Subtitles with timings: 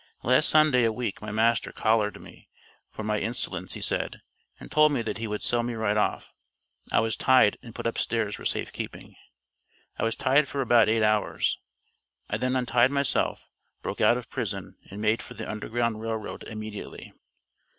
[0.23, 2.49] "Last Sunday a week my master collared me,
[2.89, 4.23] for my insolence he said,
[4.59, 6.33] and told me that he would sell me right off.
[6.91, 9.15] I was tied and put up stairs for safe keeping.
[9.99, 11.59] I was tied for about eight hours.
[12.31, 13.45] I then untied myself,
[13.83, 17.13] broke out of prison, and made for the Underground Rail Road immediately."